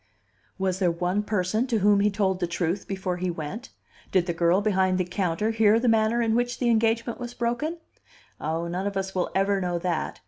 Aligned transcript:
Was 0.57 0.79
there 0.79 0.89
one 0.89 1.21
person 1.21 1.67
to 1.67 1.77
whom 1.77 1.99
he 1.99 2.09
told 2.09 2.39
the 2.39 2.47
truth 2.47 2.87
before 2.87 3.17
he 3.17 3.29
went? 3.29 3.69
Did 4.11 4.25
the 4.25 4.33
girl 4.33 4.59
behind 4.59 4.97
the 4.97 5.05
counter 5.05 5.51
hear 5.51 5.79
the 5.79 5.87
manner 5.87 6.23
in 6.23 6.33
which 6.33 6.57
the 6.57 6.71
engagement 6.71 7.19
was 7.19 7.35
broken? 7.35 7.77
Ah, 8.39 8.67
none 8.67 8.87
of 8.87 8.97
us 8.97 9.13
will 9.13 9.29
ever 9.35 9.61
know 9.61 9.77
that! 9.77 10.19